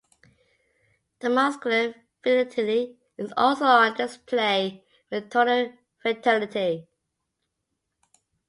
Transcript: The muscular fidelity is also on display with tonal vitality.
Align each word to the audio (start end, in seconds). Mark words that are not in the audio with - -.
The 1.19 1.29
muscular 1.29 1.93
fidelity 2.23 2.97
is 3.19 3.31
also 3.37 3.65
on 3.65 3.93
display 3.95 4.83
with 5.11 5.29
tonal 5.29 5.73
vitality. 6.01 6.87